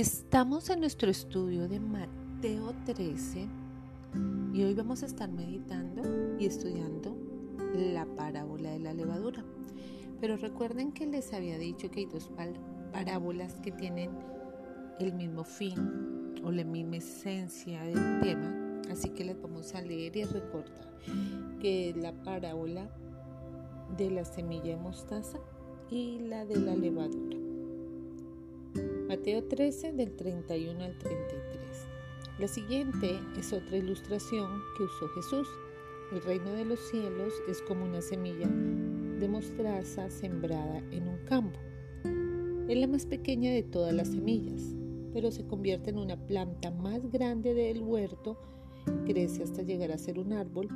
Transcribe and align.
Estamos 0.00 0.70
en 0.70 0.80
nuestro 0.80 1.10
estudio 1.10 1.68
de 1.68 1.78
Mateo 1.78 2.74
13 2.86 3.46
y 4.54 4.62
hoy 4.62 4.72
vamos 4.72 5.02
a 5.02 5.06
estar 5.06 5.30
meditando 5.30 6.00
y 6.38 6.46
estudiando 6.46 7.14
la 7.74 8.06
parábola 8.06 8.70
de 8.70 8.78
la 8.78 8.94
levadura. 8.94 9.44
Pero 10.18 10.38
recuerden 10.38 10.92
que 10.92 11.04
les 11.04 11.34
había 11.34 11.58
dicho 11.58 11.90
que 11.90 12.00
hay 12.00 12.06
dos 12.06 12.30
parábolas 12.94 13.60
que 13.60 13.72
tienen 13.72 14.10
el 15.00 15.12
mismo 15.12 15.44
fin 15.44 16.32
o 16.44 16.50
la 16.50 16.64
misma 16.64 16.96
esencia 16.96 17.82
del 17.82 18.20
tema, 18.22 18.80
así 18.90 19.10
que 19.10 19.26
las 19.26 19.38
vamos 19.42 19.74
a 19.74 19.82
leer 19.82 20.16
y 20.16 20.22
a 20.22 20.28
recortar, 20.28 20.96
que 21.60 21.90
es 21.90 21.96
la 21.98 22.14
parábola 22.22 22.88
de 23.98 24.10
la 24.10 24.24
semilla 24.24 24.76
de 24.76 24.76
mostaza 24.78 25.38
y 25.90 26.20
la 26.20 26.46
de 26.46 26.56
la 26.56 26.74
levadura. 26.74 27.39
Mateo 29.10 29.42
13 29.42 29.92
del 29.94 30.14
31 30.14 30.84
al 30.84 30.96
33. 30.96 31.18
La 32.38 32.46
siguiente 32.46 33.18
es 33.36 33.52
otra 33.52 33.76
ilustración 33.76 34.48
que 34.76 34.84
usó 34.84 35.08
Jesús. 35.16 35.48
El 36.12 36.22
reino 36.22 36.52
de 36.52 36.64
los 36.64 36.78
cielos 36.78 37.32
es 37.48 37.60
como 37.62 37.86
una 37.86 38.02
semilla 38.02 38.46
de 38.46 39.28
mostraza 39.28 40.08
sembrada 40.10 40.78
en 40.92 41.08
un 41.08 41.18
campo. 41.24 41.58
Es 42.68 42.78
la 42.78 42.86
más 42.86 43.04
pequeña 43.04 43.50
de 43.50 43.64
todas 43.64 43.92
las 43.92 44.06
semillas, 44.06 44.62
pero 45.12 45.32
se 45.32 45.44
convierte 45.44 45.90
en 45.90 45.98
una 45.98 46.16
planta 46.28 46.70
más 46.70 47.10
grande 47.10 47.52
del 47.52 47.82
huerto, 47.82 48.40
crece 49.06 49.42
hasta 49.42 49.62
llegar 49.62 49.90
a 49.90 49.98
ser 49.98 50.20
un 50.20 50.34
árbol 50.34 50.68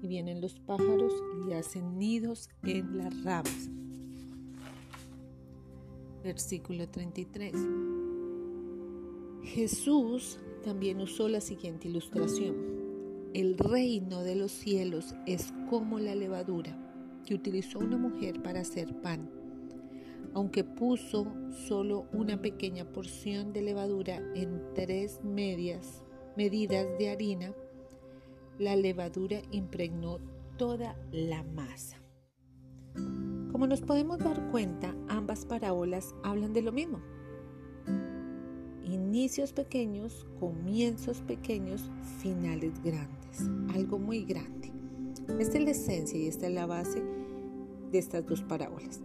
y 0.00 0.08
vienen 0.08 0.40
los 0.40 0.58
pájaros 0.60 1.12
y 1.46 1.52
hacen 1.52 1.98
nidos 1.98 2.48
en 2.62 2.96
las 2.96 3.22
ramas. 3.22 3.68
Versículo 6.22 6.88
33. 6.88 7.52
Jesús 9.42 10.38
también 10.62 11.00
usó 11.00 11.28
la 11.28 11.40
siguiente 11.40 11.88
ilustración. 11.88 12.54
El 13.34 13.58
reino 13.58 14.22
de 14.22 14.36
los 14.36 14.52
cielos 14.52 15.14
es 15.26 15.52
como 15.68 15.98
la 15.98 16.14
levadura 16.14 16.78
que 17.26 17.34
utilizó 17.34 17.78
una 17.78 17.96
mujer 17.96 18.42
para 18.42 18.60
hacer 18.60 18.94
pan. 19.00 19.30
Aunque 20.34 20.64
puso 20.64 21.26
solo 21.66 22.06
una 22.12 22.40
pequeña 22.40 22.84
porción 22.84 23.52
de 23.52 23.62
levadura 23.62 24.22
en 24.34 24.62
tres 24.74 25.20
medias 25.24 26.02
medidas 26.36 26.86
de 26.98 27.10
harina, 27.10 27.52
la 28.58 28.76
levadura 28.76 29.42
impregnó 29.50 30.18
toda 30.56 30.96
la 31.10 31.42
masa. 31.42 32.01
Como 33.52 33.66
nos 33.66 33.82
podemos 33.82 34.18
dar 34.18 34.50
cuenta, 34.50 34.94
ambas 35.08 35.44
parábolas 35.44 36.14
hablan 36.24 36.54
de 36.54 36.62
lo 36.62 36.72
mismo. 36.72 37.00
Inicios 38.82 39.52
pequeños, 39.52 40.26
comienzos 40.40 41.20
pequeños, 41.20 41.90
finales 42.18 42.72
grandes, 42.82 43.42
algo 43.74 43.98
muy 43.98 44.24
grande. 44.24 44.72
Esta 45.38 45.58
es 45.58 45.64
la 45.64 45.70
esencia 45.70 46.18
y 46.18 46.28
esta 46.28 46.46
es 46.46 46.54
la 46.54 46.64
base 46.64 47.02
de 47.90 47.98
estas 47.98 48.24
dos 48.24 48.40
parábolas. 48.42 49.02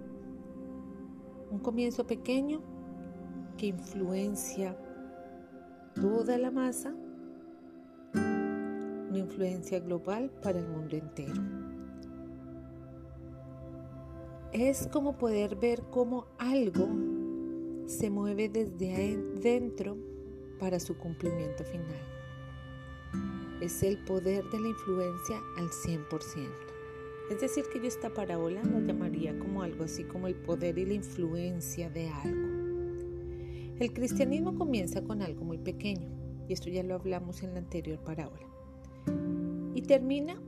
Un 1.52 1.60
comienzo 1.60 2.08
pequeño 2.08 2.62
que 3.58 3.68
influencia 3.68 4.78
toda 5.94 6.38
la 6.38 6.52
masa, 6.52 6.96
una 8.14 9.18
influencia 9.18 9.82
global 9.82 10.32
para 10.42 10.60
el 10.60 10.70
mundo 10.70 10.96
entero 10.96 11.67
es 14.54 14.88
como 14.88 15.18
poder 15.18 15.56
ver 15.56 15.84
cómo 15.92 16.26
algo 16.38 16.88
se 17.86 18.10
mueve 18.10 18.50
desde 18.50 18.94
adentro 18.94 19.98
para 20.60 20.80
su 20.80 20.98
cumplimiento 20.98 21.64
final. 21.64 22.02
Es 23.62 23.84
el 23.84 23.98
poder 24.06 24.44
de 24.46 24.60
la 24.60 24.68
influencia 24.70 25.42
al 25.58 25.70
100%. 25.70 26.68
Es 27.32 27.42
decir, 27.42 27.66
que 27.72 27.80
yo 27.80 27.88
esta 27.88 28.14
parábola 28.14 28.64
la 28.64 28.80
llamaría 28.80 29.38
como 29.38 29.62
algo 29.62 29.84
así 29.84 30.04
como 30.06 30.28
el 30.28 30.36
poder 30.36 30.78
y 30.78 30.86
la 30.86 30.94
influencia 30.94 31.90
de 31.90 32.10
algo. 32.10 32.48
El 33.80 33.94
cristianismo 33.94 34.56
comienza 34.58 35.04
con 35.04 35.22
algo 35.22 35.44
muy 35.44 35.58
pequeño, 35.58 36.10
y 36.48 36.54
esto 36.54 36.70
ya 36.70 36.84
lo 36.84 36.96
hablamos 36.96 37.44
en 37.44 37.54
la 37.54 37.60
anterior 37.60 38.00
parábola. 38.00 38.48
Y 39.76 39.82
termina 39.82 40.42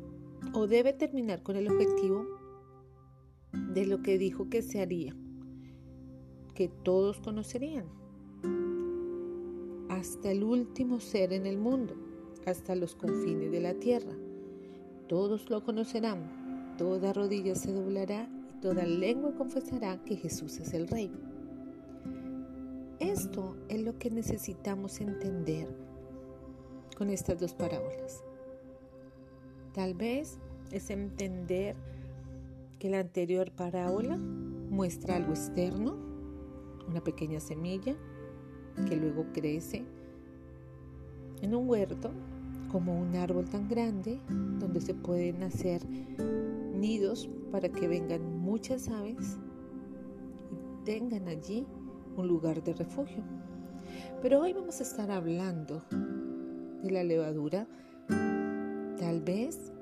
o 0.53 0.67
debe 0.67 0.93
terminar 0.93 1.43
con 1.43 1.55
el 1.55 1.69
objetivo 1.69 2.38
de 3.53 3.85
lo 3.85 4.01
que 4.01 4.17
dijo 4.17 4.49
que 4.49 4.61
se 4.61 4.81
haría, 4.81 5.15
que 6.53 6.67
todos 6.67 7.19
conocerían, 7.19 7.85
hasta 9.89 10.31
el 10.31 10.43
último 10.43 10.99
ser 10.99 11.33
en 11.33 11.45
el 11.45 11.57
mundo, 11.57 11.95
hasta 12.45 12.75
los 12.75 12.95
confines 12.95 13.51
de 13.51 13.59
la 13.59 13.73
tierra. 13.73 14.13
Todos 15.07 15.49
lo 15.49 15.63
conocerán, 15.63 16.75
toda 16.77 17.13
rodilla 17.13 17.55
se 17.55 17.73
doblará 17.73 18.29
y 18.49 18.61
toda 18.61 18.85
lengua 18.85 19.33
confesará 19.35 20.03
que 20.05 20.15
Jesús 20.15 20.59
es 20.59 20.73
el 20.73 20.87
Rey. 20.87 21.11
Esto 22.99 23.55
es 23.69 23.81
lo 23.81 23.97
que 23.97 24.11
necesitamos 24.11 24.99
entender 25.01 25.67
con 26.97 27.09
estas 27.09 27.39
dos 27.39 27.53
parábolas. 27.53 28.23
Tal 29.73 29.93
vez 29.93 30.37
es 30.71 30.89
entender 30.89 31.75
que 32.79 32.89
la 32.89 33.01
anterior 33.01 33.51
parábola 33.51 34.17
muestra 34.17 35.17
algo 35.17 35.31
externo, 35.31 35.97
una 36.87 37.03
pequeña 37.03 37.41
semilla 37.41 37.95
que 38.87 38.95
luego 38.95 39.25
crece 39.33 39.83
en 41.41 41.53
un 41.53 41.69
huerto 41.69 42.11
como 42.71 42.97
un 42.97 43.15
árbol 43.17 43.49
tan 43.49 43.67
grande 43.67 44.21
donde 44.59 44.79
se 44.79 44.93
pueden 44.93 45.43
hacer 45.43 45.81
nidos 46.73 47.29
para 47.51 47.67
que 47.67 47.87
vengan 47.89 48.39
muchas 48.39 48.87
aves 48.87 49.37
y 50.51 50.85
tengan 50.85 51.27
allí 51.27 51.67
un 52.15 52.27
lugar 52.27 52.63
de 52.63 52.73
refugio. 52.73 53.23
Pero 54.21 54.39
hoy 54.39 54.53
vamos 54.53 54.79
a 54.79 54.83
estar 54.83 55.11
hablando 55.11 55.83
de 56.81 56.91
la 56.91 57.03
levadura, 57.03 57.67
tal 58.07 59.21
vez 59.21 59.73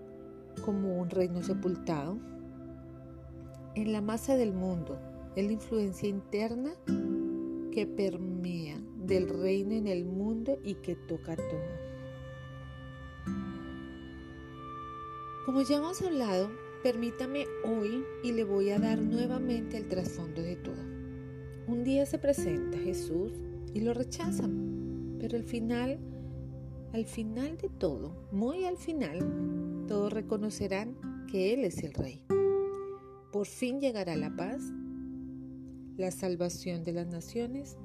como 0.65 0.99
un 0.99 1.09
reino 1.11 1.43
sepultado 1.43 2.17
en 3.77 3.93
la 3.93 4.01
masa 4.01 4.35
del 4.35 4.53
mundo, 4.53 4.99
es 5.35 5.45
la 5.45 5.51
influencia 5.51 6.09
interna 6.09 6.71
que 7.71 7.85
permea 7.85 8.81
del 9.05 9.29
reino 9.29 9.73
en 9.73 9.85
el 9.85 10.03
mundo 10.03 10.57
y 10.63 10.73
que 10.75 10.95
toca 10.95 11.35
todo. 11.35 11.87
Como 15.45 15.61
ya 15.61 15.77
hemos 15.77 16.01
hablado, 16.01 16.49
permítame 16.81 17.45
hoy 17.63 18.03
y 18.23 18.31
le 18.31 18.43
voy 18.45 18.71
a 18.71 18.79
dar 18.79 18.99
nuevamente 18.99 19.77
el 19.77 19.87
trasfondo 19.87 20.41
de 20.41 20.55
todo. 20.55 20.81
Un 21.67 21.83
día 21.83 22.07
se 22.07 22.17
presenta 22.17 22.79
Jesús 22.79 23.31
y 23.75 23.81
lo 23.81 23.93
rechazan, 23.93 25.17
pero 25.19 25.37
al 25.37 25.43
final, 25.43 25.99
al 26.93 27.05
final 27.05 27.59
de 27.59 27.69
todo, 27.69 28.27
muy 28.31 28.65
al 28.65 28.77
final, 28.77 29.85
todos 29.87 30.11
reconocerán 30.11 30.97
que 31.31 31.53
Él 31.53 31.63
es 31.63 31.83
el 31.83 31.93
Rey. 31.93 32.26
Por 33.31 33.45
fin 33.45 33.81
llegará 33.81 34.15
la 34.15 34.35
paz, 34.35 34.61
la 35.97 36.11
salvación 36.11 36.83
de 36.83 36.93
las 36.93 37.07
naciones, 37.07 37.77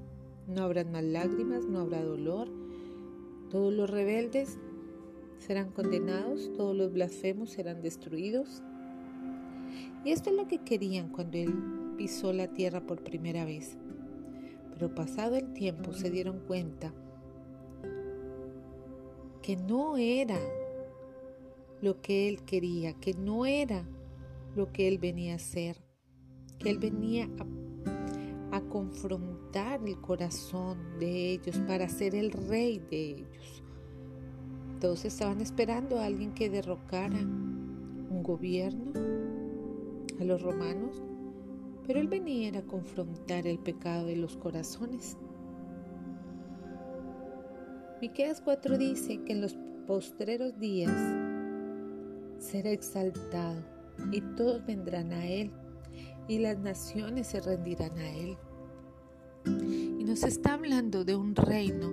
no 0.47 0.63
habrán 0.63 0.93
más 0.93 1.03
lágrimas, 1.03 1.67
no 1.67 1.81
habrá 1.81 2.03
dolor, 2.03 2.49
todos 3.51 3.73
los 3.73 3.91
rebeldes 3.91 4.59
serán 5.39 5.71
condenados, 5.73 6.53
todos 6.55 6.77
los 6.77 6.93
blasfemos 6.93 7.51
serán 7.51 7.83
destruidos. 7.83 8.63
Y 10.05 10.11
esto 10.11 10.31
es 10.31 10.37
lo 10.37 10.47
que 10.47 10.59
querían 10.59 11.09
cuando 11.09 11.39
él 11.39 11.53
pisó 11.97 12.33
la 12.33 12.49
tierra 12.49 12.81
por 12.87 13.03
primera 13.03 13.45
vez. 13.45 13.77
Pero 14.73 14.95
pasado 14.95 15.37
el 15.37 15.53
tiempo 15.53 15.93
se 15.93 16.11
dieron 16.11 16.41
cuenta 16.47 16.93
que 19.43 19.57
no 19.57 19.97
era 19.97 20.39
lo 21.81 22.01
que 22.01 22.29
él 22.29 22.43
quería, 22.45 22.95
que 22.95 23.13
no 23.15 23.45
era 23.45 23.85
lo 24.55 24.73
que 24.73 24.89
él 24.89 24.99
venía 24.99 25.33
a 25.33 25.37
hacer, 25.37 25.77
que 26.59 26.71
él 26.71 26.79
venía 26.79 27.29
a, 27.39 28.61
confrontar 28.69 29.81
el 29.87 30.01
corazón 30.01 30.99
de 30.99 31.33
ellos 31.33 31.59
para 31.67 31.89
ser 31.89 32.15
el 32.15 32.33
rey 32.33 32.79
de 32.79 33.11
ellos. 33.11 33.63
Todos 34.81 35.05
estaban 35.05 35.41
esperando 35.41 35.99
a 35.99 36.07
alguien 36.07 36.33
que 36.33 36.49
derrocara 36.49 37.19
un 37.19 38.23
gobierno, 38.23 38.93
a 40.21 40.25
los 40.25 40.43
romanos, 40.43 41.03
pero 41.87 42.01
él 42.01 42.09
venía 42.09 42.57
a 42.59 42.63
confrontar 42.63 43.47
el 43.47 43.59
pecado 43.59 44.07
de 44.07 44.17
los 44.17 44.37
corazones. 44.37 45.17
Miqueas 48.01 48.41
4 48.41 48.79
dice 48.79 49.23
que 49.25 49.33
en 49.33 49.41
los 49.43 49.57
postreros 49.87 50.59
días 50.59 50.93
será 52.39 52.71
exaltado 52.71 53.72
y 54.11 54.21
todos 54.37 54.65
vendrán 54.67 55.13
a 55.13 55.27
Él, 55.27 55.51
y 56.29 56.39
las 56.39 56.59
naciones 56.59 57.29
se 57.29 57.41
rendirán 57.41 57.99
a 57.99 58.11
Él. 58.11 58.37
Y 59.45 60.05
nos 60.05 60.23
está 60.23 60.55
hablando 60.55 61.05
de 61.05 61.17
un 61.17 61.35
reino 61.35 61.93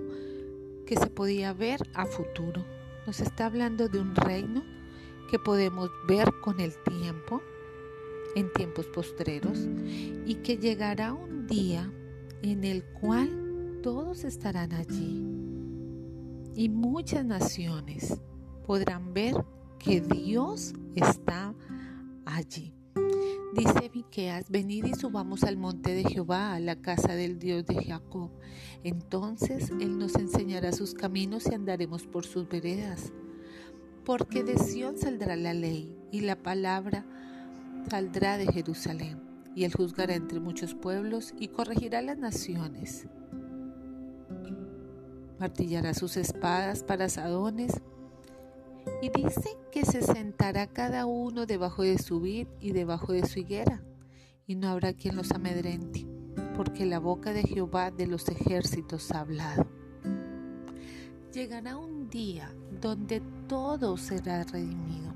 que 0.86 0.96
se 0.96 1.08
podía 1.08 1.52
ver 1.52 1.80
a 1.94 2.06
futuro. 2.06 2.64
Nos 3.06 3.20
está 3.20 3.46
hablando 3.46 3.88
de 3.88 4.00
un 4.00 4.14
reino 4.14 4.62
que 5.30 5.38
podemos 5.38 5.90
ver 6.06 6.32
con 6.42 6.60
el 6.60 6.72
tiempo, 6.84 7.40
en 8.34 8.52
tiempos 8.52 8.86
postreros, 8.86 9.58
y 10.26 10.36
que 10.36 10.56
llegará 10.56 11.12
un 11.12 11.46
día 11.46 11.90
en 12.42 12.64
el 12.64 12.84
cual 12.84 13.80
todos 13.82 14.24
estarán 14.24 14.72
allí 14.72 15.30
y 16.54 16.68
muchas 16.68 17.24
naciones 17.24 18.20
podrán 18.66 19.14
ver 19.14 19.34
que 19.78 20.00
Dios 20.00 20.74
está 20.94 21.54
allí. 22.36 22.74
Dice 23.52 23.90
Miqueas, 23.92 24.48
venid 24.48 24.84
y 24.84 24.94
subamos 24.94 25.42
al 25.42 25.56
monte 25.56 25.92
de 25.92 26.04
Jehová, 26.04 26.54
a 26.54 26.60
la 26.60 26.76
casa 26.76 27.14
del 27.14 27.40
Dios 27.40 27.66
de 27.66 27.84
Jacob. 27.84 28.30
Entonces 28.84 29.70
Él 29.80 29.98
nos 29.98 30.14
enseñará 30.14 30.72
sus 30.72 30.94
caminos 30.94 31.46
y 31.50 31.54
andaremos 31.54 32.06
por 32.06 32.24
sus 32.24 32.48
veredas. 32.48 33.12
Porque 34.04 34.44
de 34.44 34.56
Sión 34.56 34.98
saldrá 34.98 35.34
la 35.34 35.52
ley 35.52 35.92
y 36.12 36.20
la 36.20 36.36
palabra 36.36 37.04
saldrá 37.90 38.38
de 38.38 38.46
Jerusalén. 38.46 39.20
Y 39.56 39.64
Él 39.64 39.74
juzgará 39.74 40.14
entre 40.14 40.38
muchos 40.38 40.74
pueblos 40.74 41.34
y 41.36 41.48
corregirá 41.48 42.02
las 42.02 42.18
naciones. 42.18 43.08
Martillará 45.40 45.92
sus 45.92 46.16
espadas 46.16 46.84
para 46.84 47.06
asadones 47.06 47.80
y 49.02 49.08
dice 49.10 49.56
que 49.72 49.84
se 49.84 50.02
sentará 50.02 50.66
cada 50.66 51.06
uno 51.06 51.46
debajo 51.46 51.82
de 51.82 51.98
su 51.98 52.20
vid 52.20 52.48
y 52.60 52.72
debajo 52.72 53.12
de 53.12 53.26
su 53.26 53.38
higuera, 53.40 53.82
y 54.46 54.54
no 54.54 54.68
habrá 54.68 54.92
quien 54.92 55.16
los 55.16 55.30
amedrente, 55.32 56.06
porque 56.56 56.86
la 56.86 56.98
boca 56.98 57.32
de 57.32 57.42
Jehová 57.42 57.90
de 57.90 58.06
los 58.06 58.28
ejércitos 58.28 59.10
ha 59.12 59.20
hablado. 59.20 59.66
Llegará 61.32 61.76
un 61.76 62.10
día 62.10 62.52
donde 62.80 63.22
todo 63.46 63.96
será 63.96 64.42
redimido. 64.44 65.14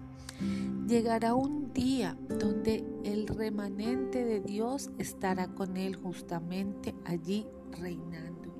Llegará 0.86 1.34
un 1.34 1.72
día 1.72 2.16
donde 2.28 2.84
el 3.04 3.26
remanente 3.26 4.24
de 4.24 4.40
Dios 4.40 4.90
estará 4.98 5.48
con 5.48 5.76
él 5.76 5.96
justamente 5.96 6.94
allí 7.04 7.46
reinando. 7.72 8.54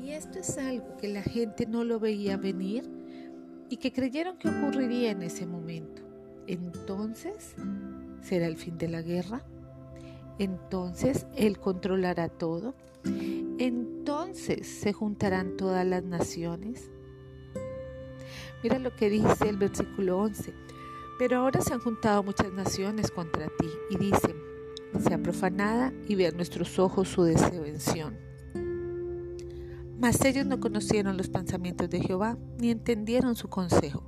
Y 0.00 0.10
esto 0.10 0.38
es 0.38 0.56
algo 0.58 0.96
que 0.96 1.08
la 1.08 1.22
gente 1.22 1.66
no 1.66 1.84
lo 1.84 1.98
veía 1.98 2.36
venir 2.36 2.97
y 3.68 3.76
que 3.76 3.92
creyeron 3.92 4.38
que 4.38 4.48
ocurriría 4.48 5.10
en 5.10 5.22
ese 5.22 5.46
momento. 5.46 6.02
Entonces, 6.46 7.54
¿será 8.22 8.46
el 8.46 8.56
fin 8.56 8.78
de 8.78 8.88
la 8.88 9.02
guerra? 9.02 9.42
Entonces, 10.38 11.26
Él 11.36 11.58
controlará 11.58 12.28
todo. 12.28 12.74
Entonces, 13.58 14.66
¿se 14.66 14.92
juntarán 14.92 15.56
todas 15.56 15.86
las 15.86 16.04
naciones? 16.04 16.90
Mira 18.62 18.78
lo 18.78 18.94
que 18.94 19.10
dice 19.10 19.48
el 19.48 19.56
versículo 19.56 20.18
11. 20.18 20.54
Pero 21.18 21.38
ahora 21.38 21.60
se 21.60 21.74
han 21.74 21.80
juntado 21.80 22.22
muchas 22.22 22.52
naciones 22.52 23.10
contra 23.10 23.46
ti 23.46 23.68
y 23.90 23.96
dicen, 23.98 24.36
sea 25.00 25.18
profanada 25.18 25.92
y 26.06 26.14
vean 26.14 26.36
nuestros 26.36 26.78
ojos 26.78 27.08
su 27.08 27.24
desevención. 27.24 28.27
Mas 30.00 30.24
ellos 30.24 30.46
no 30.46 30.60
conocieron 30.60 31.16
los 31.16 31.28
pensamientos 31.28 31.90
de 31.90 32.00
Jehová, 32.00 32.38
ni 32.58 32.70
entendieron 32.70 33.34
su 33.34 33.48
consejo, 33.48 34.04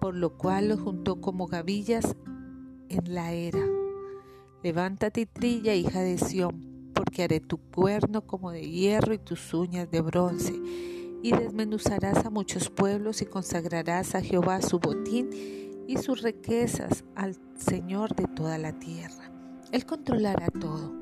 por 0.00 0.14
lo 0.14 0.38
cual 0.38 0.68
los 0.68 0.80
juntó 0.80 1.20
como 1.20 1.46
gavillas 1.46 2.16
en 2.88 3.14
la 3.14 3.32
era. 3.32 3.60
Levántate 4.62 5.20
y 5.22 5.26
trilla, 5.26 5.74
hija 5.74 6.00
de 6.00 6.16
Sión, 6.16 6.90
porque 6.94 7.22
haré 7.22 7.40
tu 7.40 7.58
cuerno 7.58 8.22
como 8.22 8.50
de 8.50 8.62
hierro 8.62 9.12
y 9.12 9.18
tus 9.18 9.52
uñas 9.52 9.90
de 9.90 10.00
bronce, 10.00 10.54
y 11.22 11.32
desmenuzarás 11.32 12.24
a 12.24 12.30
muchos 12.30 12.70
pueblos 12.70 13.20
y 13.20 13.26
consagrarás 13.26 14.14
a 14.14 14.22
Jehová 14.22 14.62
su 14.62 14.78
botín 14.78 15.28
y 15.86 15.98
sus 15.98 16.22
riquezas 16.22 17.04
al 17.14 17.36
Señor 17.58 18.16
de 18.16 18.26
toda 18.26 18.56
la 18.56 18.78
tierra. 18.78 19.30
Él 19.70 19.84
controlará 19.84 20.48
todo, 20.48 20.94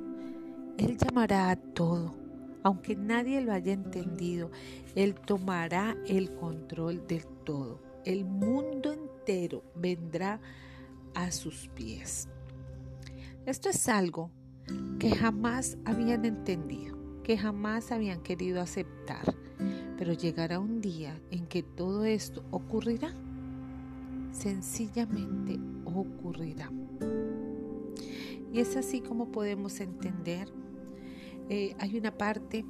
Él 0.77 0.97
llamará 0.97 1.51
a 1.51 1.57
todo 1.57 2.22
aunque 2.63 2.97
nadie 2.97 3.41
lo 3.41 3.53
haya 3.53 3.73
entendido, 3.73 4.51
Él 4.95 5.15
tomará 5.15 5.97
el 6.07 6.35
control 6.35 7.07
del 7.07 7.27
todo. 7.45 7.81
El 8.05 8.25
mundo 8.25 8.93
entero 8.93 9.63
vendrá 9.75 10.41
a 11.15 11.31
sus 11.31 11.69
pies. 11.69 12.29
Esto 13.47 13.69
es 13.69 13.89
algo 13.89 14.31
que 14.99 15.11
jamás 15.11 15.77
habían 15.85 16.25
entendido, 16.25 16.97
que 17.23 17.37
jamás 17.37 17.91
habían 17.91 18.23
querido 18.23 18.61
aceptar, 18.61 19.35
pero 19.99 20.13
llegará 20.13 20.59
un 20.61 20.81
día 20.81 21.21
en 21.31 21.47
que 21.47 21.63
todo 21.63 22.05
esto 22.05 22.45
ocurrirá. 22.51 23.13
Sencillamente 24.31 25.59
ocurrirá. 25.85 26.71
Y 28.53 28.61
es 28.61 28.77
así 28.77 29.01
como 29.01 29.33
podemos 29.33 29.81
entender 29.81 30.49
eh, 31.49 31.75
hay 31.79 31.99
una 31.99 32.17
parte 32.17 32.65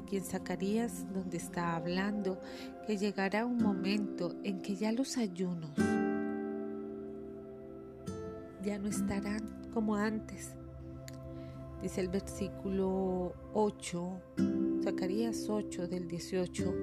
aquí 0.00 0.16
en 0.16 0.24
Zacarías 0.24 1.12
donde 1.12 1.36
está 1.36 1.76
hablando 1.76 2.38
que 2.86 2.96
llegará 2.96 3.44
un 3.44 3.58
momento 3.58 4.34
en 4.44 4.60
que 4.62 4.76
ya 4.76 4.92
los 4.92 5.16
ayunos 5.16 5.70
ya 8.62 8.78
no 8.78 8.88
estarán 8.88 9.70
como 9.72 9.96
antes. 9.96 10.54
Dice 11.82 12.00
el 12.00 12.08
versículo 12.08 13.34
8, 13.54 14.20
Zacarías 14.82 15.48
8 15.48 15.86
del 15.86 16.08
18, 16.08 16.74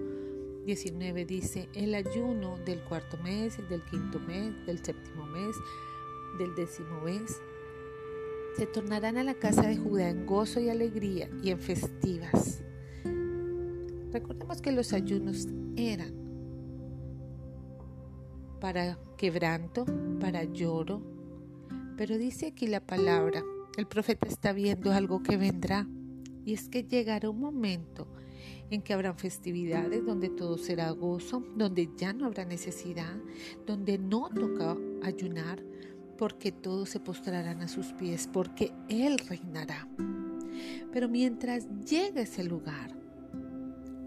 19 0.65 1.25
dice, 1.25 1.69
el 1.75 1.93
ayuno 1.93 2.57
del 2.65 2.81
cuarto 2.85 3.17
mes, 3.17 3.57
del 3.69 3.83
quinto 3.83 4.19
mes, 4.19 4.53
del 4.65 4.83
séptimo 4.83 5.25
mes, 5.27 5.55
del 6.39 6.55
décimo 6.55 7.01
mes, 7.01 7.39
se 8.57 8.65
tornarán 8.65 9.17
a 9.17 9.23
la 9.23 9.33
casa 9.33 9.63
de 9.67 9.77
Judá 9.77 10.09
en 10.09 10.25
gozo 10.25 10.59
y 10.59 10.69
alegría 10.69 11.29
y 11.43 11.49
en 11.49 11.59
festivas. 11.59 12.63
Recordemos 14.11 14.61
que 14.61 14.71
los 14.71 14.93
ayunos 14.93 15.47
eran 15.75 16.13
para 18.61 18.97
quebranto, 19.17 19.85
para 20.19 20.43
lloro, 20.45 21.01
pero 21.97 22.17
dice 22.17 22.47
aquí 22.47 22.67
la 22.67 22.79
palabra, 22.79 23.43
el 23.77 23.87
profeta 23.87 24.27
está 24.27 24.53
viendo 24.53 24.91
algo 24.91 25.21
que 25.21 25.35
vendrá 25.35 25.87
y 26.45 26.53
es 26.53 26.69
que 26.69 26.83
llegará 26.83 27.29
un 27.29 27.39
momento 27.39 28.07
en 28.69 28.81
que 28.81 28.93
habrán 28.93 29.17
festividades 29.17 30.05
donde 30.05 30.29
todo 30.29 30.57
será 30.57 30.89
gozo, 30.91 31.43
donde 31.55 31.89
ya 31.97 32.13
no 32.13 32.25
habrá 32.25 32.45
necesidad, 32.45 33.17
donde 33.65 33.97
no 33.97 34.29
toca 34.29 34.77
ayunar, 35.03 35.61
porque 36.17 36.51
todos 36.51 36.89
se 36.89 36.99
postrarán 36.99 37.61
a 37.61 37.67
sus 37.67 37.93
pies, 37.93 38.29
porque 38.31 38.71
Él 38.89 39.17
reinará. 39.19 39.87
Pero 40.91 41.09
mientras 41.09 41.67
llegue 41.85 42.21
ese 42.21 42.43
lugar, 42.43 42.91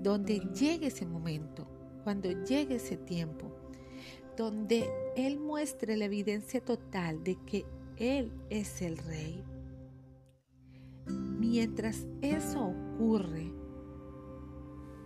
donde 0.02 0.40
llegue 0.58 0.86
ese 0.86 1.06
momento, 1.06 1.68
cuando 2.04 2.30
llegue 2.44 2.76
ese 2.76 2.96
tiempo, 2.96 3.54
donde 4.36 4.88
Él 5.16 5.38
muestre 5.38 5.96
la 5.96 6.06
evidencia 6.06 6.60
total 6.60 7.22
de 7.24 7.36
que 7.44 7.66
Él 7.96 8.32
es 8.48 8.80
el 8.80 8.96
Rey, 8.96 9.42
mientras 11.38 12.06
eso 12.22 12.74
ocurre, 12.94 13.52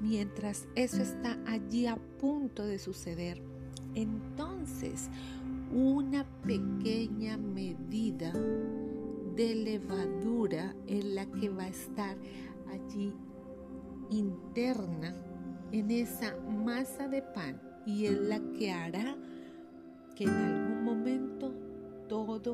mientras 0.01 0.69
eso 0.75 1.03
está 1.03 1.39
allí 1.47 1.87
a 1.87 1.97
punto 1.97 2.65
de 2.65 2.79
suceder, 2.79 3.43
entonces 3.95 5.09
una 5.73 6.25
pequeña 6.43 7.37
medida 7.37 8.33
de 9.35 9.55
levadura 9.55 10.75
en 10.87 11.15
la 11.15 11.27
que 11.27 11.49
va 11.49 11.65
a 11.65 11.69
estar 11.69 12.17
allí 12.69 13.15
interna 14.11 15.15
en 15.73 15.91
esa 15.91 16.37
masa 16.37 17.09
de 17.09 17.23
pan 17.23 17.61
y 17.87 18.07
es 18.07 18.21
la 18.21 18.41
que 18.59 18.71
hará 18.71 19.17
que 20.15 20.25
en 20.25 20.31
algún 20.31 20.85
momento 20.85 21.55
todo 22.09 22.53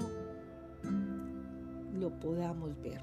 lo 1.98 2.10
podamos 2.20 2.80
ver. 2.80 3.02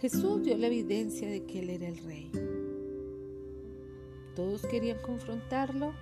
Jesús 0.00 0.42
dio 0.42 0.56
la 0.56 0.66
evidencia 0.66 1.28
de 1.28 1.44
que 1.44 1.60
Él 1.60 1.70
era 1.70 1.88
el 1.88 1.98
rey. 2.04 2.30
Todos 4.34 4.64
querían 4.66 4.98
confrontarlo, 5.02 5.92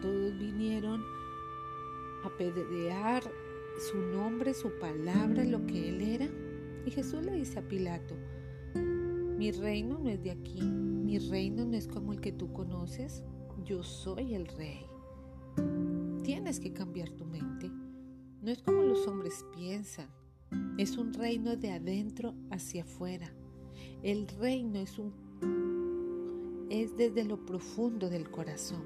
todos 0.00 0.38
vinieron 0.38 1.02
a 2.24 2.30
pedrear 2.36 3.22
su 3.78 3.98
nombre, 3.98 4.54
su 4.54 4.70
palabra, 4.78 5.44
lo 5.44 5.66
que 5.66 5.88
él 5.88 6.00
era. 6.00 6.28
Y 6.86 6.90
Jesús 6.90 7.24
le 7.24 7.32
dice 7.32 7.58
a 7.58 7.68
Pilato, 7.68 8.14
mi 8.74 9.50
reino 9.52 9.98
no 9.98 10.08
es 10.08 10.22
de 10.22 10.30
aquí, 10.30 10.62
mi 10.62 11.18
reino 11.18 11.64
no 11.64 11.76
es 11.76 11.88
como 11.88 12.12
el 12.12 12.20
que 12.20 12.32
tú 12.32 12.52
conoces, 12.52 13.24
yo 13.64 13.82
soy 13.82 14.34
el 14.34 14.46
rey. 14.46 14.86
Tienes 16.22 16.60
que 16.60 16.72
cambiar 16.72 17.10
tu 17.10 17.24
mente. 17.24 17.70
No 18.40 18.50
es 18.50 18.62
como 18.62 18.82
los 18.82 19.06
hombres 19.06 19.44
piensan, 19.54 20.08
es 20.78 20.96
un 20.96 21.12
reino 21.12 21.56
de 21.56 21.72
adentro 21.72 22.34
hacia 22.50 22.82
afuera. 22.82 23.32
El 24.02 24.26
reino 24.28 24.78
es 24.78 24.98
un 24.98 25.12
es 26.70 26.96
desde 26.96 27.24
lo 27.24 27.44
profundo 27.44 28.08
del 28.08 28.30
corazón. 28.30 28.82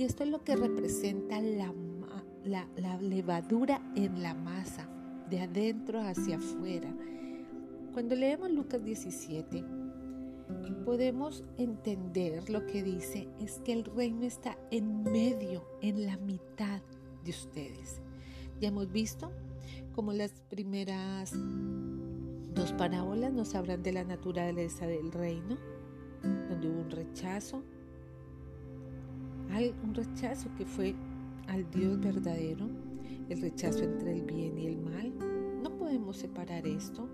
Y 0.00 0.04
esto 0.04 0.22
es 0.22 0.30
lo 0.30 0.42
que 0.42 0.56
representa 0.56 1.42
la, 1.42 1.74
la, 2.46 2.96
levadura 3.02 3.82
en 3.94 4.22
la 4.22 4.32
masa, 4.32 4.88
de 5.28 5.40
adentro 5.40 6.00
hacia 6.00 6.38
afuera. 6.38 6.90
Cuando 7.92 8.16
leemos 8.16 8.50
Lucas 8.50 8.82
17, 8.82 9.62
podemos 10.86 11.44
entender 11.58 12.48
lo 12.48 12.64
que 12.64 12.82
dice 12.82 13.28
es 13.40 13.60
que 13.62 13.74
el 13.74 13.84
reino 13.84 14.24
está 14.24 14.56
en 14.70 15.02
medio, 15.02 15.66
en 15.82 16.06
la 16.06 16.16
mitad 16.16 16.80
de 17.22 17.32
ustedes. 17.32 18.00
Ya 18.58 18.68
hemos 18.68 18.90
visto 18.90 19.30
como 19.94 20.14
las 20.14 20.32
primeras 20.48 21.34
dos 22.54 22.72
parábolas 22.72 23.34
nos 23.34 23.54
hablan 23.54 23.82
de 23.82 23.92
la 23.92 24.04
naturaleza 24.04 24.86
del 24.86 25.12
reino, 25.12 25.58
donde 26.48 26.70
hubo 26.70 26.80
un 26.80 26.90
rechazo, 26.90 27.62
un 29.58 29.94
rechazo 29.94 30.48
que 30.56 30.64
fue 30.64 30.94
al 31.48 31.70
Dios 31.70 32.00
verdadero, 32.00 32.66
el 33.28 33.40
rechazo 33.40 33.84
entre 33.84 34.12
el 34.12 34.22
bien 34.22 34.58
y 34.58 34.66
el 34.66 34.78
mal. 34.78 35.12
No 35.62 35.76
podemos 35.76 36.16
separar 36.16 36.66
esto. 36.66 37.08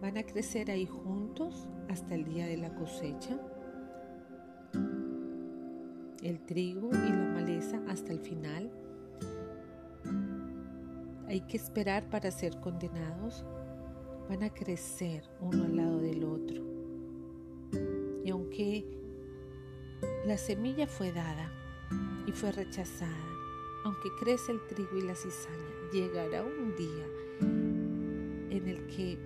Van 0.00 0.16
a 0.16 0.22
crecer 0.22 0.70
ahí 0.70 0.86
juntos 0.86 1.68
hasta 1.88 2.14
el 2.14 2.24
día 2.24 2.46
de 2.46 2.56
la 2.56 2.74
cosecha. 2.74 3.38
El 6.22 6.40
trigo 6.46 6.90
y 6.90 7.10
la 7.10 7.30
maleza 7.34 7.80
hasta 7.88 8.12
el 8.12 8.20
final. 8.20 8.70
Hay 11.26 11.40
que 11.42 11.56
esperar 11.56 12.08
para 12.08 12.30
ser 12.30 12.60
condenados. 12.60 13.44
Van 14.28 14.42
a 14.42 14.50
crecer 14.50 15.24
uno 15.40 15.64
al 15.64 15.76
lado 15.76 15.98
del 15.98 16.24
otro. 16.24 16.64
Y 18.24 18.30
aunque 18.30 19.05
la 20.24 20.36
semilla 20.36 20.86
fue 20.86 21.12
dada 21.12 21.50
y 22.26 22.32
fue 22.32 22.52
rechazada, 22.52 23.28
aunque 23.84 24.08
crece 24.18 24.52
el 24.52 24.66
trigo 24.66 24.96
y 24.96 25.02
la 25.02 25.14
cizaña, 25.14 25.90
llegará 25.92 26.42
un 26.42 26.74
día 26.76 27.06
en 28.50 28.68
el 28.68 28.86
que 28.88 29.18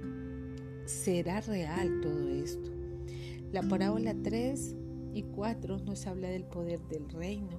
será 0.84 1.40
real 1.40 2.00
todo 2.00 2.28
esto. 2.28 2.70
La 3.52 3.62
parábola 3.62 4.14
3 4.22 4.76
y 5.14 5.22
4 5.22 5.78
nos 5.78 6.06
habla 6.06 6.28
del 6.28 6.44
poder 6.44 6.80
del 6.88 7.08
reino. 7.08 7.58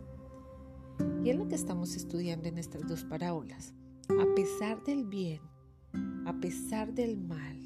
Y 1.23 1.29
es 1.29 1.37
lo 1.37 1.47
que 1.47 1.55
estamos 1.55 1.95
estudiando 1.95 2.47
en 2.47 2.57
estas 2.57 2.87
dos 2.87 3.03
parábolas. 3.03 3.73
A 4.09 4.35
pesar 4.35 4.83
del 4.83 5.05
bien, 5.05 5.41
a 6.25 6.39
pesar 6.39 6.93
del 6.93 7.17
mal, 7.17 7.57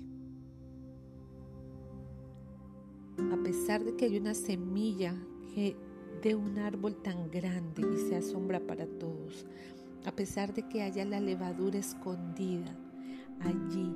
a 3.31 3.43
pesar 3.43 3.83
de 3.83 3.95
que 3.95 4.05
hay 4.05 4.17
una 4.17 4.33
semilla 4.33 5.15
de 5.55 6.35
un 6.35 6.59
árbol 6.59 7.01
tan 7.01 7.31
grande 7.31 7.81
y 7.81 8.09
se 8.09 8.15
asombra 8.15 8.59
para 8.59 8.85
todos, 8.85 9.45
a 10.05 10.11
pesar 10.11 10.53
de 10.53 10.67
que 10.67 10.81
haya 10.81 11.05
la 11.05 11.19
levadura 11.19 11.79
escondida 11.79 12.75
allí 13.39 13.95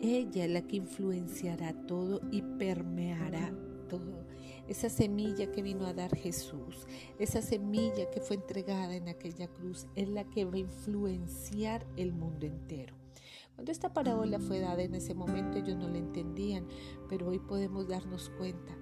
ella 0.00 0.44
es 0.44 0.50
la 0.50 0.62
que 0.62 0.76
influenciará 0.76 1.72
todo 1.86 2.20
y 2.30 2.42
permeará 2.42 3.52
todo. 3.88 4.26
Esa 4.68 4.90
semilla 4.90 5.50
que 5.50 5.62
vino 5.62 5.86
a 5.86 5.94
dar 5.94 6.14
Jesús, 6.14 6.86
esa 7.18 7.42
semilla 7.42 8.08
que 8.10 8.20
fue 8.20 8.36
entregada 8.36 8.94
en 8.94 9.08
aquella 9.08 9.48
cruz, 9.48 9.88
es 9.96 10.08
la 10.08 10.24
que 10.24 10.44
va 10.44 10.54
a 10.54 10.58
influenciar 10.58 11.86
el 11.96 12.12
mundo 12.12 12.46
entero. 12.46 12.94
Cuando 13.54 13.72
esta 13.72 13.92
parábola 13.92 14.38
fue 14.38 14.60
dada 14.60 14.82
en 14.82 14.94
ese 14.94 15.14
momento 15.14 15.58
ellos 15.58 15.76
no 15.76 15.88
la 15.88 15.98
entendían, 15.98 16.68
pero 17.08 17.28
hoy 17.28 17.40
podemos 17.40 17.88
darnos 17.88 18.30
cuenta 18.38 18.76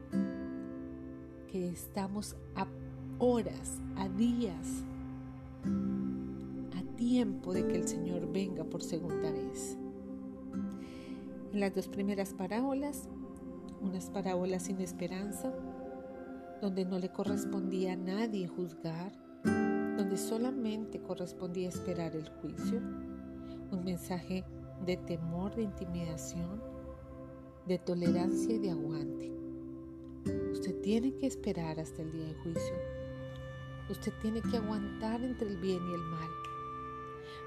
que 1.47 1.69
estamos 1.69 2.37
a 2.55 2.67
horas, 3.19 3.81
a 3.97 4.09
días, 4.09 4.85
a 6.77 6.97
tiempo 6.97 7.53
de 7.53 7.67
que 7.67 7.77
el 7.77 7.89
Señor 7.89 8.31
venga 8.33 8.65
por 8.65 8.83
segunda 8.83 9.31
vez. 9.31 9.79
En 11.53 11.61
las 11.61 11.75
dos 11.75 11.89
primeras 11.89 12.35
parábolas, 12.35 13.09
unas 13.81 14.11
parábolas 14.11 14.65
sin 14.65 14.81
esperanza, 14.81 15.53
donde 16.61 16.85
no 16.85 16.99
le 16.99 17.11
correspondía 17.11 17.93
a 17.93 17.97
nadie 17.97 18.49
juzgar, 18.49 19.13
donde 19.45 20.17
solamente 20.17 21.01
correspondía 21.01 21.69
esperar 21.69 22.15
el 22.15 22.29
juicio, 22.29 22.81
un 23.71 23.85
mensaje 23.85 24.45
de 24.85 24.97
temor, 24.97 25.55
de 25.55 25.63
intimidación, 25.63 26.61
de 27.67 27.79
tolerancia 27.79 28.55
y 28.55 28.59
de 28.59 28.71
aguante. 28.71 29.36
Usted 30.53 30.81
tiene 30.81 31.15
que 31.15 31.27
esperar 31.27 31.79
hasta 31.81 32.03
el 32.03 32.13
día 32.13 32.27
de 32.27 32.35
juicio. 32.35 32.75
Usted 33.89 34.13
tiene 34.21 34.43
que 34.43 34.57
aguantar 34.57 35.23
entre 35.23 35.49
el 35.49 35.57
bien 35.59 35.81
y 35.89 35.95
el 35.95 36.01
mal. 36.01 36.29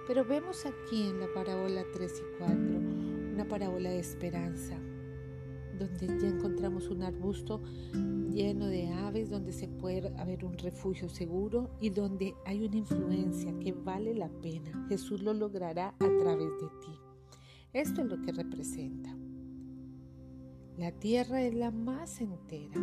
Pero 0.07 0.25
vemos 0.25 0.65
aquí 0.65 1.07
en 1.07 1.19
la 1.19 1.27
parábola 1.33 1.83
3 1.93 2.11
y 2.11 2.37
4 2.37 2.55
una 3.39 3.47
parábola 3.47 3.89
de 3.89 3.99
esperanza, 3.99 4.77
donde 5.77 6.07
ya 6.19 6.27
encontramos 6.27 6.89
un 6.89 7.03
arbusto 7.03 7.61
lleno 8.33 8.67
de 8.67 8.89
aves, 8.89 9.29
donde 9.29 9.53
se 9.53 9.67
puede 9.67 10.13
haber 10.17 10.43
un 10.43 10.57
refugio 10.57 11.07
seguro 11.07 11.69
y 11.79 11.89
donde 11.89 12.35
hay 12.45 12.65
una 12.65 12.75
influencia 12.75 13.57
que 13.59 13.71
vale 13.71 14.13
la 14.13 14.27
pena. 14.27 14.87
Jesús 14.89 15.21
lo 15.21 15.33
logrará 15.33 15.95
a 15.99 16.17
través 16.19 16.49
de 16.59 16.67
ti. 16.81 16.99
Esto 17.71 18.01
es 18.01 18.07
lo 18.07 18.21
que 18.21 18.31
representa. 18.31 19.15
La 20.79 20.91
tierra 20.91 21.43
es 21.43 21.53
la 21.53 21.69
más 21.69 22.19
entera. 22.21 22.81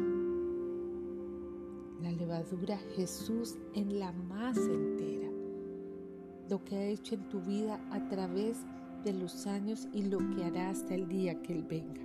La 2.01 2.13
levadura 2.13 2.79
Jesús 2.95 3.57
en 3.75 3.99
la 3.99 4.13
más 4.13 4.57
entera. 4.57 5.29
Lo 6.49 6.65
que 6.65 6.77
ha 6.77 6.85
hecho 6.85 7.17
en 7.17 7.29
tu 7.29 7.41
vida 7.41 7.81
a 7.91 8.09
través 8.09 8.63
de 8.63 8.77
de 9.07 9.13
los 9.13 9.47
años 9.47 9.87
y 9.93 10.03
lo 10.03 10.19
que 10.19 10.45
hará 10.45 10.69
hasta 10.71 10.97
el 10.97 11.07
día 11.07 11.41
que 11.41 11.53
Él 11.53 11.63
venga. 11.63 12.03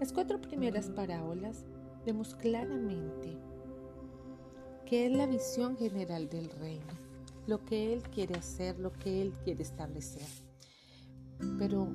Las 0.00 0.10
cuatro 0.10 0.40
primeras 0.40 0.88
parábolas 0.88 1.66
vemos 2.06 2.34
claramente 2.34 3.36
que 4.86 5.04
es 5.06 5.12
la 5.12 5.26
visión 5.26 5.76
general 5.76 6.30
del 6.30 6.48
reino, 6.48 6.94
lo 7.46 7.62
que 7.62 7.92
Él 7.92 8.02
quiere 8.04 8.36
hacer, 8.36 8.78
lo 8.78 8.90
que 8.90 9.20
Él 9.20 9.34
quiere 9.44 9.62
establecer. 9.62 10.26
Pero 11.58 11.86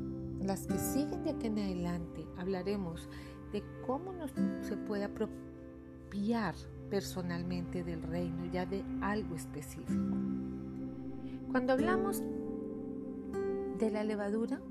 las 0.48 0.66
que 0.66 0.80
siguen 0.80 1.26
de 1.26 1.32
aquí 1.32 1.48
en 1.48 1.60
adelante 1.60 2.26
hablaremos 2.38 3.10
de 3.52 3.62
cómo 3.86 4.14
se 4.62 4.78
puede 4.78 5.04
apropiar 5.04 6.56
personalmente 6.90 7.84
del 7.84 8.02
reino, 8.02 8.46
ya 8.46 8.66
de 8.66 8.82
algo 9.02 9.36
específico. 9.36 10.16
Cuando 11.52 11.74
hablamos 11.74 12.24
de 13.78 13.92
la 13.92 14.06
levadura, 14.06 14.62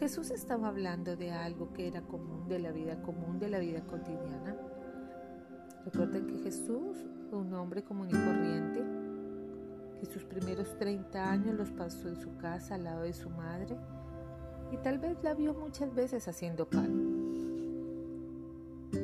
Jesús 0.00 0.32
estaba 0.32 0.66
hablando 0.66 1.16
de 1.16 1.30
algo 1.30 1.72
que 1.72 1.86
era 1.86 2.02
común, 2.02 2.48
de 2.48 2.58
la 2.58 2.72
vida 2.72 3.00
común, 3.00 3.38
de 3.38 3.48
la 3.48 3.60
vida 3.60 3.82
cotidiana. 3.86 4.56
Recuerden 5.84 6.26
que 6.26 6.38
Jesús 6.38 6.96
fue 7.28 7.38
un 7.38 7.54
hombre 7.54 7.84
común 7.84 8.08
y 8.08 8.12
corriente, 8.12 8.84
que 10.00 10.06
sus 10.06 10.24
primeros 10.24 10.76
30 10.78 11.30
años 11.30 11.54
los 11.54 11.70
pasó 11.70 12.08
en 12.08 12.16
su 12.16 12.36
casa 12.38 12.74
al 12.74 12.84
lado 12.84 13.02
de 13.02 13.12
su 13.12 13.30
madre 13.30 13.78
y 14.72 14.76
tal 14.78 14.98
vez 14.98 15.16
la 15.22 15.34
vio 15.34 15.54
muchas 15.54 15.94
veces 15.94 16.26
haciendo 16.28 16.68
pan. 16.68 17.10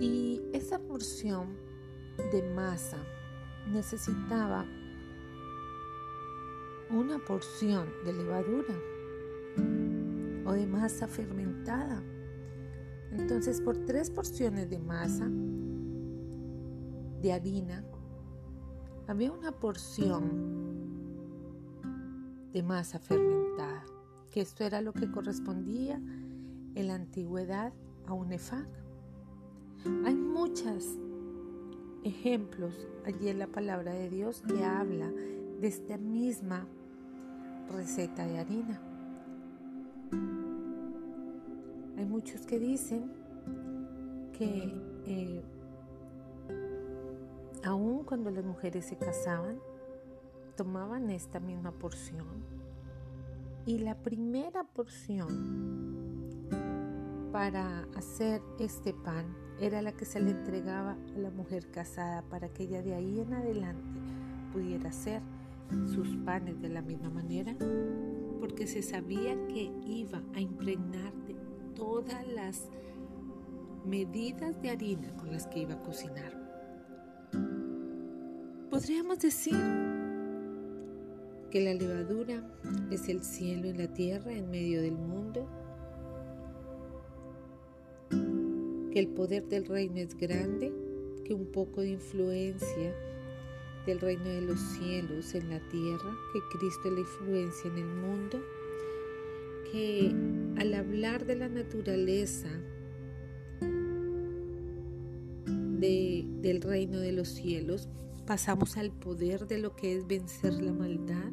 Y 0.01 0.43
esa 0.53 0.79
porción 0.79 1.57
de 2.33 2.43
masa 2.55 2.99
necesitaba 3.73 4.65
una 6.91 7.19
porción 7.19 7.89
de 8.05 8.13
levadura 8.13 8.75
o 10.45 10.53
de 10.53 10.67
masa 10.67 11.09
fermentada. 11.09 12.03
Entonces, 13.13 13.61
por 13.61 13.77
tres 13.85 14.11
porciones 14.11 14.71
de 14.71 14.79
masa 14.79 15.29
de 17.21 17.33
harina, 17.33 17.85
había 19.09 19.33
una 19.33 19.53
porción 19.53 20.57
de 22.53 22.63
masa 22.63 22.99
fermentada, 22.99 23.85
que 24.37 24.43
esto 24.43 24.65
era 24.65 24.83
lo 24.83 24.93
que 24.93 25.11
correspondía 25.11 25.97
en 25.97 26.89
la 26.89 26.95
antigüedad 26.95 27.73
a 28.07 28.13
un 28.13 28.35
efag. 28.35 28.69
Hay 30.05 30.15
muchos 30.15 30.99
ejemplos 32.05 32.87
allí 33.07 33.31
en 33.31 33.39
la 33.39 33.47
palabra 33.47 33.95
de 33.95 34.11
Dios 34.11 34.43
que 34.47 34.63
habla 34.63 35.11
de 35.11 35.67
esta 35.67 35.97
misma 35.97 36.67
receta 37.75 38.27
de 38.27 38.39
harina. 38.39 38.79
Hay 41.97 42.05
muchos 42.05 42.43
que 42.43 42.59
dicen 42.59 43.11
que 44.37 44.71
eh, 45.07 45.43
aun 47.65 48.05
cuando 48.05 48.31
las 48.31 48.45
mujeres 48.45 48.85
se 48.85 48.99
casaban, 48.99 49.59
tomaban 50.57 51.09
esta 51.09 51.41
misma 51.41 51.73
porción 51.73 52.56
Y 53.67 53.79
la 53.79 53.97
primera 53.97 54.63
porción 54.63 55.67
para 57.33 57.83
hacer 57.97 58.41
este 58.61 58.95
pan 58.95 59.27
era 59.61 59.83
la 59.83 59.91
que 59.91 60.05
se 60.05 60.21
le 60.21 60.31
entregaba 60.31 60.93
a 60.93 61.19
la 61.19 61.31
mujer 61.31 61.69
casada 61.73 62.23
para 62.23 62.49
que 62.49 62.63
ella 62.63 62.81
de 62.83 62.95
ahí 62.95 63.19
en 63.19 63.35
adelante 63.35 64.01
pudiera 64.53 64.91
hacer 64.91 65.21
sus 65.93 66.17
panes 66.19 66.63
de 66.63 66.69
la 66.69 66.81
misma 66.81 67.11
manera, 67.11 67.57
porque 68.39 68.69
se 68.69 68.83
sabía 68.83 69.35
que 69.49 69.73
iba 69.85 70.23
a 70.35 70.41
impregnar 70.41 71.13
de 71.27 71.35
todas 71.75 72.25
las 72.29 72.69
medidas 73.85 74.63
de 74.63 74.71
harina 74.71 75.13
con 75.17 75.33
las 75.33 75.49
que 75.49 75.59
iba 75.61 75.75
a 75.75 75.83
cocinar. 75.83 76.33
Podríamos 78.71 79.19
decir 79.19 79.86
que 81.51 81.61
la 81.61 81.75
levadura 81.75 82.43
es 82.91 83.09
el 83.09 83.23
cielo 83.23 83.69
en 83.69 83.79
la 83.79 83.93
tierra, 83.93 84.33
en 84.33 84.51
medio 84.51 84.83
del 84.83 84.97
mundo, 84.97 85.49
que 88.91 88.99
el 88.99 89.09
poder 89.09 89.47
del 89.49 89.67
reino 89.67 89.97
es 89.97 90.17
grande, 90.17 90.73
que 91.25 91.35
un 91.35 91.47
poco 91.47 91.81
de 91.81 91.91
influencia 91.91 92.95
del 93.87 94.01
reino 94.01 94.25
de 94.25 94.41
los 94.41 94.59
cielos 94.59 95.35
en 95.35 95.49
la 95.49 95.61
tierra, 95.69 96.17
que 96.33 96.59
Cristo 96.59 96.89
es 96.89 96.93
la 96.95 97.01
influencia 97.01 97.71
en 97.71 97.79
el 97.79 97.87
mundo, 97.87 98.43
que 99.71 100.13
al 100.61 100.75
hablar 100.75 101.25
de 101.27 101.37
la 101.37 101.49
naturaleza 101.49 102.49
del 105.79 106.61
reino 106.63 106.99
de 106.99 107.13
los 107.13 107.29
cielos, 107.29 107.89
pasamos 108.27 108.77
al 108.77 108.91
poder 108.91 109.47
de 109.47 109.59
lo 109.59 109.77
que 109.77 109.97
es 109.97 110.07
vencer 110.07 110.55
la 110.55 110.73
maldad 110.73 111.31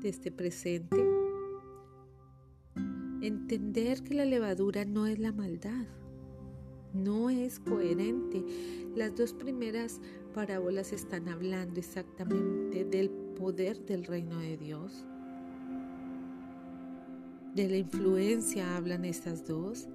de 0.00 0.08
este 0.10 0.30
presente. 0.30 1.02
Entender 3.22 4.02
que 4.02 4.14
la 4.14 4.26
levadura 4.26 4.84
no 4.84 5.06
es 5.06 5.18
la 5.18 5.32
maldad, 5.32 5.86
no 6.92 7.30
es 7.30 7.58
coherente. 7.58 8.44
Las 8.94 9.16
dos 9.16 9.32
primeras 9.32 10.00
parábolas 10.34 10.92
están 10.92 11.28
hablando 11.30 11.80
exactamente 11.80 12.84
del 12.84 13.08
poder 13.08 13.84
del 13.86 14.04
reino 14.04 14.38
de 14.40 14.58
Dios. 14.58 15.06
De 17.54 17.68
la 17.70 17.78
influencia 17.78 18.76
hablan 18.76 19.06
estas 19.06 19.46
dos. 19.46 19.88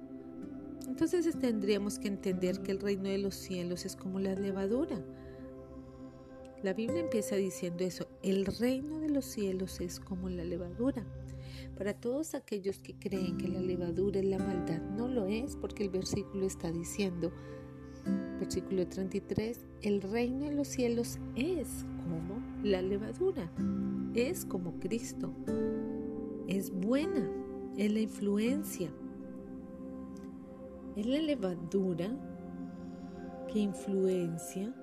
Entonces 0.88 1.38
tendríamos 1.38 2.00
que 2.00 2.08
entender 2.08 2.60
que 2.62 2.72
el 2.72 2.80
reino 2.80 3.04
de 3.04 3.18
los 3.18 3.36
cielos 3.36 3.86
es 3.86 3.94
como 3.94 4.18
la 4.18 4.34
levadura. 4.34 5.00
La 6.62 6.74
Biblia 6.74 7.00
empieza 7.00 7.36
diciendo 7.36 7.84
eso, 7.84 8.06
el 8.22 8.44
reino 8.44 9.00
de 9.00 9.08
los 9.08 9.24
cielos 9.24 9.80
es 9.80 9.98
como 9.98 10.28
la 10.28 10.44
levadura. 10.44 11.06
Para 11.78 11.94
todos 11.94 12.34
aquellos 12.34 12.78
que 12.80 12.94
creen 12.94 13.38
que 13.38 13.48
la 13.48 13.60
levadura 13.60 14.20
es 14.20 14.26
la 14.26 14.38
maldad, 14.38 14.82
no 14.82 15.08
lo 15.08 15.24
es 15.24 15.56
porque 15.56 15.84
el 15.84 15.88
versículo 15.88 16.44
está 16.44 16.70
diciendo, 16.70 17.32
versículo 18.38 18.86
33, 18.86 19.64
el 19.80 20.02
reino 20.02 20.44
de 20.44 20.52
los 20.52 20.68
cielos 20.68 21.18
es 21.34 21.86
como 22.02 22.42
la 22.62 22.82
levadura, 22.82 23.50
es 24.12 24.44
como 24.44 24.78
Cristo, 24.80 25.32
es 26.46 26.70
buena, 26.70 27.26
es 27.78 27.90
la 27.90 28.00
influencia, 28.00 28.90
es 30.94 31.06
la 31.06 31.20
levadura 31.20 32.10
que 33.50 33.60
influencia 33.60 34.74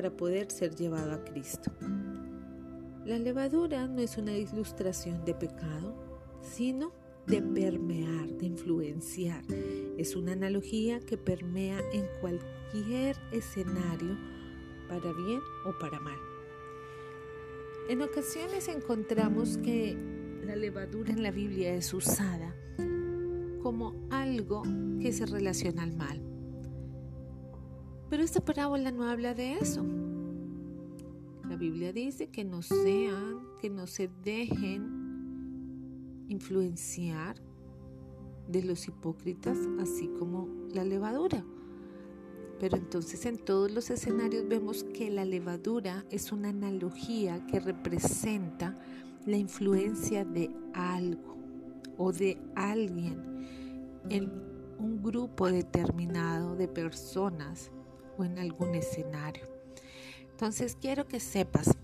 para 0.00 0.16
poder 0.16 0.50
ser 0.50 0.74
llevado 0.74 1.12
a 1.12 1.22
Cristo. 1.24 1.70
La 3.04 3.18
levadura 3.18 3.86
no 3.86 4.00
es 4.00 4.16
una 4.16 4.32
ilustración 4.32 5.26
de 5.26 5.34
pecado, 5.34 5.94
sino 6.40 6.94
de 7.26 7.42
permear, 7.42 8.28
de 8.38 8.46
influenciar. 8.46 9.44
Es 9.98 10.16
una 10.16 10.32
analogía 10.32 11.00
que 11.00 11.18
permea 11.18 11.80
en 11.92 12.06
cualquier 12.22 13.14
escenario, 13.30 14.16
para 14.88 15.12
bien 15.12 15.40
o 15.66 15.78
para 15.78 16.00
mal. 16.00 16.18
En 17.90 18.00
ocasiones 18.00 18.68
encontramos 18.68 19.58
que 19.58 19.98
la 20.46 20.56
levadura 20.56 21.12
en 21.12 21.22
la 21.22 21.30
Biblia 21.30 21.74
es 21.74 21.92
usada 21.92 22.56
como 23.62 24.08
algo 24.08 24.62
que 24.98 25.12
se 25.12 25.26
relaciona 25.26 25.82
al 25.82 25.94
mal. 25.94 26.29
Pero 28.10 28.24
esta 28.24 28.44
parábola 28.44 28.90
no 28.90 29.08
habla 29.08 29.34
de 29.34 29.54
eso. 29.54 29.86
La 31.48 31.56
Biblia 31.56 31.92
dice 31.92 32.26
que 32.26 32.44
no 32.44 32.60
sean, 32.60 33.38
que 33.60 33.70
no 33.70 33.86
se 33.86 34.10
dejen 34.24 36.24
influenciar 36.28 37.36
de 38.48 38.64
los 38.64 38.88
hipócritas, 38.88 39.56
así 39.80 40.08
como 40.18 40.48
la 40.72 40.84
levadura. 40.84 41.44
Pero 42.58 42.76
entonces 42.76 43.24
en 43.26 43.38
todos 43.38 43.70
los 43.70 43.90
escenarios 43.90 44.46
vemos 44.48 44.84
que 44.84 45.08
la 45.08 45.24
levadura 45.24 46.04
es 46.10 46.32
una 46.32 46.48
analogía 46.48 47.46
que 47.46 47.60
representa 47.60 48.76
la 49.24 49.36
influencia 49.36 50.24
de 50.24 50.50
algo 50.74 51.36
o 51.96 52.12
de 52.12 52.38
alguien 52.56 53.46
en 54.08 54.32
un 54.78 55.00
grupo 55.00 55.50
determinado 55.50 56.56
de 56.56 56.66
personas 56.66 57.70
en 58.24 58.38
algún 58.38 58.74
escenario. 58.74 59.44
Entonces 60.30 60.76
quiero 60.80 61.06
que 61.06 61.20
sepas 61.20 61.76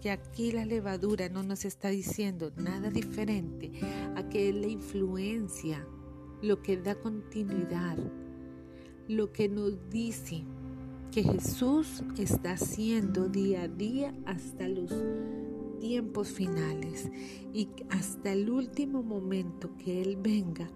que 0.00 0.10
aquí 0.10 0.50
la 0.50 0.64
levadura 0.64 1.28
no 1.28 1.42
nos 1.42 1.64
está 1.64 1.88
diciendo 1.88 2.52
nada 2.56 2.90
diferente 2.90 3.70
a 4.16 4.28
que 4.28 4.48
es 4.48 4.54
la 4.54 4.66
influencia, 4.66 5.86
lo 6.42 6.62
que 6.62 6.76
da 6.76 6.94
continuidad, 6.94 7.98
lo 9.08 9.32
que 9.32 9.48
nos 9.48 9.90
dice 9.90 10.44
que 11.12 11.22
Jesús 11.22 12.02
está 12.18 12.52
haciendo 12.52 13.28
día 13.28 13.62
a 13.62 13.68
día 13.68 14.14
hasta 14.26 14.68
los 14.68 14.92
tiempos 15.80 16.28
finales 16.28 17.10
y 17.52 17.68
hasta 17.90 18.32
el 18.32 18.48
último 18.50 19.02
momento 19.02 19.70
que 19.76 20.02
Él 20.02 20.16
venga 20.16 20.70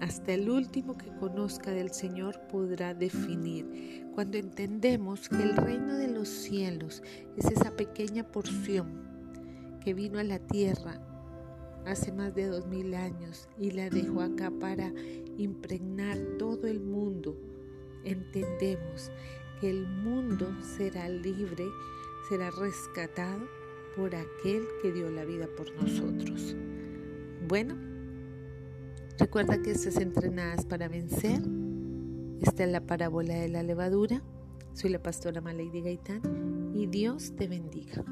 hasta 0.00 0.32
el 0.32 0.48
último 0.48 0.96
que 0.96 1.14
conozca 1.16 1.70
del 1.70 1.90
Señor 1.90 2.40
podrá 2.50 2.94
definir. 2.94 4.08
Cuando 4.14 4.38
entendemos 4.38 5.28
que 5.28 5.42
el 5.42 5.56
reino 5.56 5.94
de 5.94 6.08
los 6.08 6.28
cielos 6.28 7.02
es 7.36 7.44
esa 7.46 7.76
pequeña 7.76 8.24
porción 8.24 9.10
que 9.84 9.94
vino 9.94 10.18
a 10.18 10.24
la 10.24 10.38
tierra 10.38 11.00
hace 11.86 12.12
más 12.12 12.34
de 12.34 12.46
dos 12.46 12.66
mil 12.66 12.94
años 12.94 13.48
y 13.58 13.70
la 13.70 13.88
dejó 13.90 14.20
acá 14.22 14.50
para 14.50 14.92
impregnar 15.36 16.18
todo 16.38 16.66
el 16.66 16.80
mundo, 16.80 17.36
entendemos 18.04 19.10
que 19.60 19.70
el 19.70 19.86
mundo 19.86 20.50
será 20.62 21.08
libre, 21.08 21.64
será 22.28 22.50
rescatado 22.50 23.46
por 23.96 24.14
aquel 24.14 24.64
que 24.82 24.92
dio 24.92 25.10
la 25.10 25.24
vida 25.24 25.46
por 25.56 25.70
nosotros. 25.74 26.54
Bueno, 27.48 27.89
Recuerda 29.20 29.60
que 29.60 29.72
estás 29.72 29.98
entrenadas 29.98 30.64
para 30.64 30.88
vencer. 30.88 31.42
Esta 32.40 32.64
es 32.64 32.70
la 32.70 32.80
parábola 32.80 33.34
de 33.34 33.48
la 33.50 33.62
levadura. 33.62 34.22
Soy 34.72 34.88
la 34.88 35.02
pastora 35.02 35.42
Malady 35.42 35.82
Gaitán 35.82 36.72
y 36.74 36.86
Dios 36.86 37.36
te 37.36 37.46
bendiga. 37.46 38.02